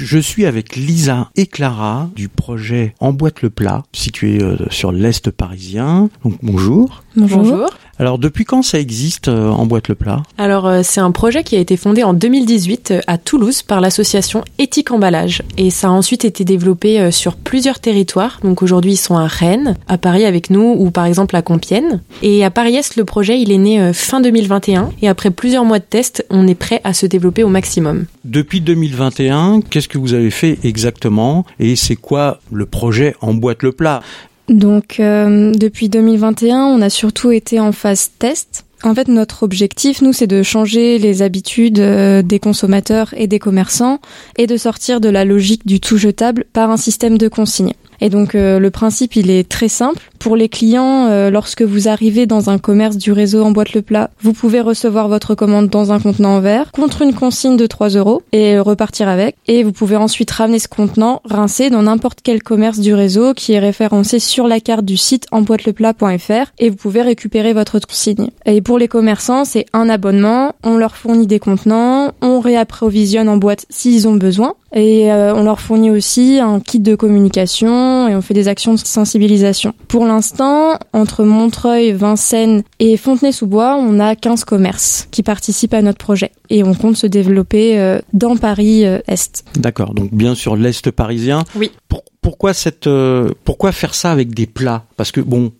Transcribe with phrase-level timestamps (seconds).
[0.00, 5.30] Je suis avec Lisa et Clara du projet Emboîte le plat, situé euh, sur l'Est
[5.30, 6.08] parisien.
[6.22, 7.02] Donc bonjour.
[7.18, 7.68] Bonjour.
[8.00, 10.22] Alors depuis quand ça existe euh, Emboîte le plat?
[10.38, 13.80] Alors euh, c'est un projet qui a été fondé en 2018 euh, à Toulouse par
[13.80, 18.38] l'association Éthique Emballage et ça a ensuite été développé euh, sur plusieurs territoires.
[18.44, 22.00] Donc aujourd'hui ils sont à Rennes, à Paris avec nous ou par exemple à Compiègne.
[22.22, 25.80] Et à Paris-Est le projet il est né euh, fin 2021 et après plusieurs mois
[25.80, 28.06] de tests on est prêt à se développer au maximum.
[28.24, 31.44] Depuis 2021, qu'est-ce que vous avez fait exactement?
[31.58, 34.02] Et c'est quoi le projet Emboîte le plat?
[34.48, 38.64] Donc euh, depuis 2021, on a surtout été en phase test.
[38.84, 43.40] En fait, notre objectif, nous, c'est de changer les habitudes euh, des consommateurs et des
[43.40, 43.98] commerçants
[44.36, 47.72] et de sortir de la logique du tout jetable par un système de consigne.
[48.00, 50.10] Et donc euh, le principe, il est très simple.
[50.18, 53.82] Pour les clients, euh, lorsque vous arrivez dans un commerce du réseau en boîte le
[53.82, 57.66] plat, vous pouvez recevoir votre commande dans un contenant en verre contre une consigne de
[57.66, 59.36] 3 euros et repartir avec.
[59.46, 63.52] Et vous pouvez ensuite ramener ce contenant rincé dans n'importe quel commerce du réseau qui
[63.52, 68.30] est référencé sur la carte du site emboîteleplat.fr et vous pouvez récupérer votre consigne.
[68.44, 73.36] Et pour les commerçants, c'est un abonnement, on leur fournit des contenants, on réapprovisionne en
[73.36, 78.14] boîte s'ils ont besoin et euh, on leur fournit aussi un kit de communication et
[78.14, 79.72] on fait des actions de sensibilisation.
[80.08, 86.32] L'instant, entre Montreuil, Vincennes et Fontenay-sous-Bois, on a 15 commerces qui participent à notre projet
[86.50, 89.44] et on compte se développer euh, dans Paris euh, Est.
[89.56, 91.44] D'accord, donc bien sûr l'Est parisien.
[91.54, 91.70] Oui.
[91.88, 94.84] Pour- pourquoi cette, euh, pourquoi faire ça avec des plats?
[94.96, 95.52] Parce que bon,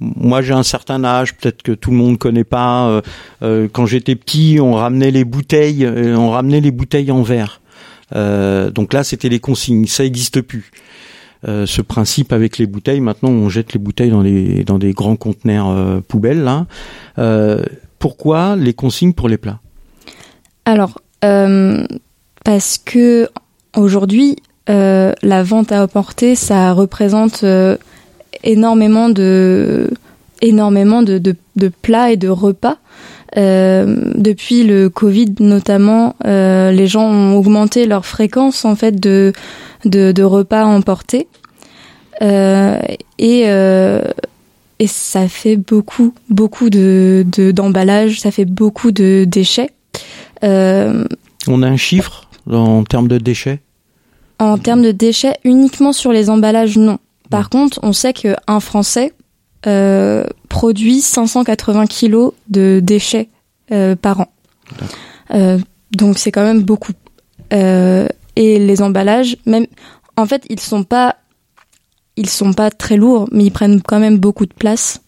[0.00, 2.88] moi j'ai un certain âge, peut-être que tout le monde connaît pas.
[2.88, 3.02] euh,
[3.42, 7.60] euh, quand j'étais petit, on ramenait les bouteilles, on ramenait les bouteilles en verre.
[8.16, 10.70] Euh, donc là, c'était les consignes, ça existe plus.
[11.46, 14.10] Euh, ce principe avec les bouteilles, maintenant on jette les bouteilles
[14.64, 16.50] dans des grands conteneurs euh, poubelles.
[17.18, 17.62] Euh,
[17.98, 19.60] pourquoi les consignes pour les plats?
[20.64, 21.00] Alors,
[22.44, 23.28] parce que
[23.76, 24.36] aujourd'hui,
[24.66, 27.44] la vente à emporter, ça représente
[28.44, 29.90] énormément de
[31.82, 32.76] plats et de repas.
[33.34, 39.32] Depuis le Covid notamment, les gens ont augmenté leur fréquence en fait de
[39.84, 41.28] de, de repas emportés
[42.22, 42.80] euh,
[43.18, 44.02] et euh,
[44.80, 49.70] et ça fait beaucoup beaucoup de de- d'emballage, ça fait beaucoup de déchets.
[50.44, 51.04] Euh,
[51.46, 53.60] On a un chiffre en termes de déchets?
[54.38, 56.98] En termes de déchets, uniquement sur les emballages, non.
[57.28, 59.12] Par contre, on sait qu'un Français
[59.66, 63.28] euh, produit 580 kilos de déchets
[63.72, 64.28] euh, par an.
[65.34, 65.58] Euh,
[65.92, 66.92] donc c'est quand même beaucoup.
[67.52, 68.06] Euh,
[68.38, 69.66] et les emballages, même,
[70.16, 71.16] en fait, ils sont pas,
[72.16, 75.02] ils sont pas très lourds, mais ils prennent quand même beaucoup de place.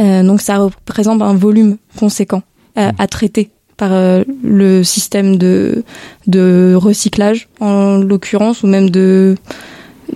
[0.00, 2.42] Euh, donc ça représente un volume conséquent
[2.76, 5.84] euh, à traiter par euh, le système de
[6.26, 9.36] de recyclage en l'occurrence ou même de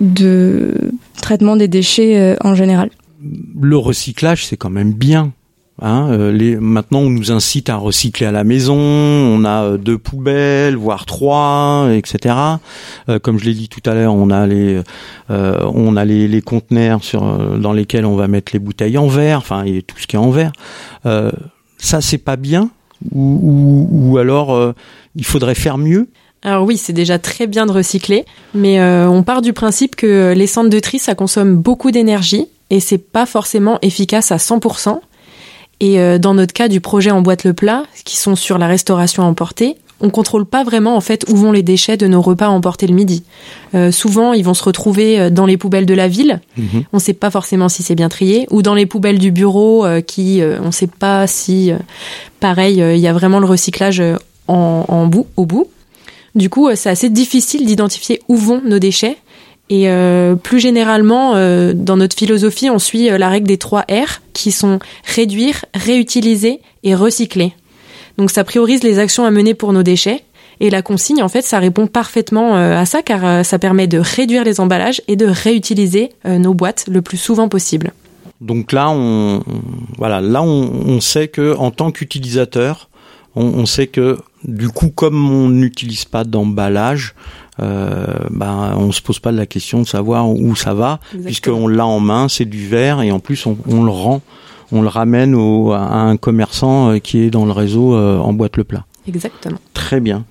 [0.01, 0.73] de
[1.21, 2.89] traitement des déchets euh, en général.
[3.61, 5.31] le recyclage, c'est quand même bien.
[5.81, 8.77] Hein, euh, les, maintenant, on nous incite à recycler à la maison.
[8.77, 12.35] On a euh, deux poubelles, voire trois, etc.
[13.07, 14.81] Euh, comme je l'ai dit tout à l'heure, on a les,
[15.29, 18.97] euh, on a les, les conteneurs sur, euh, dans lesquels on va mettre les bouteilles
[18.97, 20.51] en verre, enfin, et tout ce qui est en verre.
[21.05, 21.31] Euh,
[21.77, 22.69] ça, c'est pas bien.
[23.13, 24.73] Ou, ou, ou alors,
[25.15, 26.09] il faudrait faire mieux?
[26.41, 30.47] Alors oui, c'est déjà très bien de recycler, mais on part du principe que les
[30.47, 34.99] centres de tri, ça consomme beaucoup d'énergie et c'est pas forcément efficace à 100%.
[35.79, 39.23] Et euh, dans notre cas du projet Emboîte le plat, qui sont sur la restauration
[39.23, 42.87] emportée, on contrôle pas vraiment en fait où vont les déchets de nos repas emportés
[42.87, 43.23] le midi.
[43.75, 46.39] Euh, souvent, ils vont se retrouver euh, dans les poubelles de la ville.
[46.57, 46.83] Mhm.
[46.93, 50.01] On sait pas forcément si c'est bien trié, ou dans les poubelles du bureau, euh,
[50.01, 51.77] qui euh, on sait pas si, euh,
[52.39, 54.01] pareil, euh, il y a vraiment le recyclage
[54.47, 55.67] en, en bout, au bout.
[56.35, 59.17] Du coup, euh, c'est assez difficile d'identifier où vont nos déchets.
[59.69, 63.81] Et euh, plus généralement, euh, dans notre philosophie, on suit euh, la règle des trois
[63.81, 67.53] R, qui sont réduire, réutiliser et recycler.
[68.17, 70.23] Donc ça priorise les actions à mener pour nos déchets.
[70.59, 74.43] Et la consigne, en fait, ça répond parfaitement à ça, car ça permet de réduire
[74.43, 77.93] les emballages et de réutiliser nos boîtes le plus souvent possible.
[78.41, 79.41] Donc là, on,
[79.97, 82.89] voilà, là, on, sait que en tant qu'utilisateur,
[83.37, 87.13] on sait que du coup, comme on n'utilise pas d'emballage,
[87.59, 91.85] euh, ben, on se pose pas la question de savoir où ça va, puisqu'on l'a
[91.85, 94.21] en main, c'est du verre et en plus on, on le rend,
[94.71, 98.33] on le ramène au, à un commerçant euh, qui est dans le réseau euh, en
[98.33, 98.85] boîte le plat.
[99.07, 99.59] Exactement.
[99.73, 100.25] Très bien.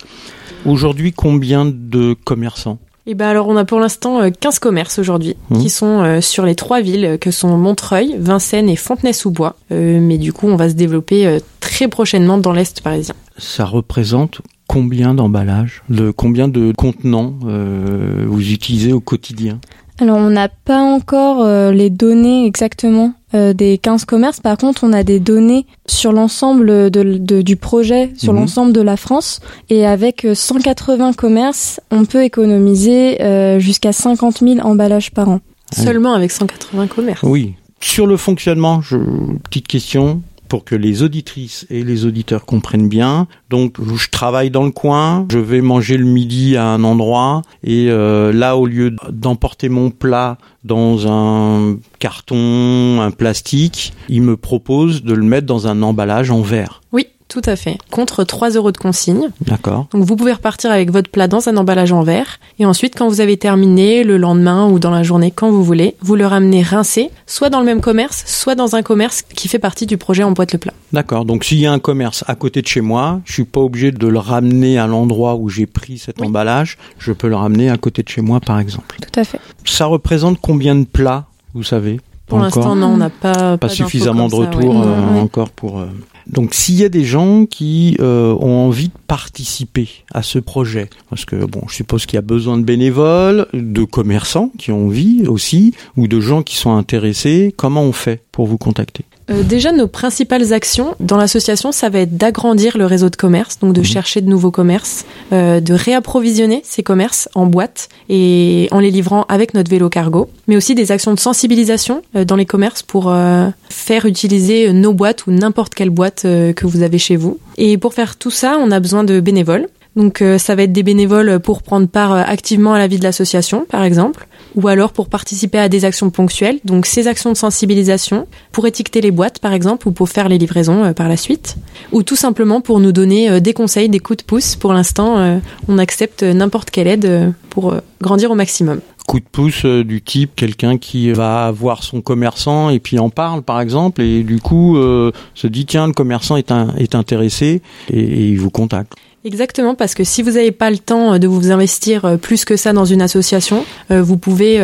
[0.64, 2.78] Aujourd'hui, combien de commerçants?
[3.10, 5.58] Et ben alors on a pour l'instant euh, 15 commerces aujourd'hui Mhm.
[5.62, 9.56] qui sont euh, sur les trois villes euh, que sont Montreuil, Vincennes et Fontenay-sous-Bois.
[9.72, 13.14] Euh, mais du coup on va se développer euh, très prochainement dans l'Est parisien.
[13.38, 19.58] Ça représente combien d'emballages, de combien de contenants euh, vous utilisez au quotidien?
[20.00, 24.40] Alors on n'a pas encore euh, les données exactement euh, des 15 commerces.
[24.40, 28.40] Par contre, on a des données sur l'ensemble de, de- du projet, sur Mhm.
[28.40, 29.40] l'ensemble de la France.
[29.70, 35.40] Et avec euh, 180 commerces, on peut économiser euh, jusqu'à 50 000 emballages par an.
[35.74, 37.22] Seulement avec 180 commerces.
[37.22, 37.54] Oui.
[37.80, 38.96] Sur le fonctionnement, je,
[39.44, 43.26] petite question pour que les auditrices et les auditeurs comprennent bien.
[43.50, 47.90] Donc, je travaille dans le coin, je vais manger le midi à un endroit, et
[47.90, 55.02] euh, là, au lieu d'emporter mon plat dans un carton, un plastique, il me propose
[55.02, 56.80] de le mettre dans un emballage en verre.
[56.92, 57.78] Oui, tout à fait.
[57.90, 59.28] Contre 3 euros de consigne.
[59.42, 62.40] D'accord Donc vous pouvez repartir avec votre plat dans un emballage en verre.
[62.58, 65.94] Et ensuite, quand vous avez terminé, le lendemain ou dans la journée, quand vous voulez,
[66.00, 69.58] vous le ramenez rincé, soit dans le même commerce, soit dans un commerce qui fait
[69.58, 70.72] partie du projet Emboîte le plat.
[70.92, 71.24] D'accord.
[71.24, 73.92] Donc s'il y a un commerce à côté de chez moi, je suis pas obligé
[73.92, 76.26] de le ramener à l'endroit où j'ai pris cet Oui.
[76.28, 76.78] emballage.
[76.98, 78.96] Je peux le ramener à côté de chez moi, par exemple.
[79.00, 79.38] Tout à fait.
[79.64, 82.00] Ça représente combien de plats, vous savez?
[82.28, 84.86] Pour l'instant, non, on n'a pas, suffisamment de retours ouais.
[84.86, 85.20] euh, Ouais.
[85.20, 85.80] encore pour.
[85.80, 85.86] euh,
[86.26, 90.90] Donc s'il y a des gens qui euh, ont envie de participer à ce projet,
[91.08, 94.86] parce que bon, je suppose qu'il y a besoin de bénévoles, de commerçants qui ont
[94.86, 99.04] envie aussi, ou de gens qui sont intéressés, comment on fait pour vous contacter?
[99.30, 103.58] Euh, déjà, nos principales actions dans l'association, ça va être d'agrandir le réseau de commerce,
[103.60, 103.86] donc de Mhm.
[103.86, 109.24] chercher de nouveaux commerces, euh, de réapprovisionner ces commerces en boîte et en les livrant
[109.28, 113.10] avec notre vélo cargo, mais aussi des actions de sensibilisation euh, dans les commerces pour
[113.12, 117.38] euh, faire utiliser nos boîtes ou n'importe quelle boîte euh, que vous avez chez vous.
[117.58, 119.68] Et pour faire tout ça, on a besoin de bénévoles.
[119.96, 123.04] Donc euh, ça va être des bénévoles pour prendre part activement à la vie de
[123.04, 127.36] l'association, par exemple, ou alors pour participer à des actions ponctuelles, donc ces actions de
[127.36, 131.16] sensibilisation, pour étiqueter les boîtes, par exemple, ou pour faire les livraisons euh, par la
[131.16, 131.56] suite,
[131.92, 134.56] ou tout simplement pour nous donner euh, des conseils, des coups de pouce.
[134.56, 138.80] Pour l'instant, euh, on accepte n'importe quelle aide pour grandir au maximum.
[139.06, 143.42] Coup de pouce du type quelqu'un qui va voir son commerçant et puis en parle
[143.42, 148.38] par exemple et du coup se dit tiens le commerçant est, est intéressé et il
[148.38, 148.92] vous contacte.
[149.24, 152.44] Exactement, parce que si vous n'avez pas le temps euh, de vous investir euh, plus
[152.44, 154.60] que ça dans une association, euh, vous pouvez,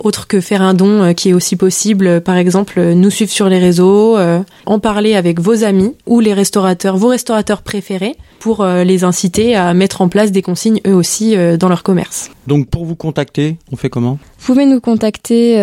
[0.00, 3.58] autre que faire un don qui est aussi possible, par exemple, nous suivre sur les
[3.58, 4.16] réseaux,
[4.66, 9.72] en parler avec vos amis ou les restaurateurs, vos restaurateurs préférés, pour les inciter à
[9.74, 12.30] mettre en place des consignes eux aussi dans leur commerce.
[12.46, 14.18] Donc pour vous contacter, on fait comment?
[14.38, 15.56] Vous pouvez nous contacter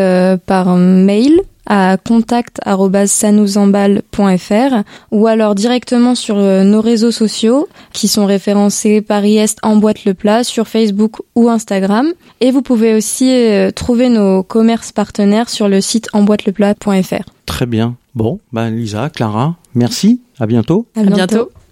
[0.46, 9.02] par mail à contact@sanouzemballe.fr ou alors directement sur euh, nos réseaux sociaux qui sont référencés
[9.02, 12.08] Paris Est Emboîte le plat sur Facebook ou Instagram
[12.42, 17.24] et vous pouvez aussi euh, trouver nos commerces partenaires sur le site emboîteleplat.fr.
[17.46, 17.96] Très bien.
[18.16, 20.88] Bon, ben Lisa, Clara, merci, à bientôt.
[20.96, 21.52] À bientôt.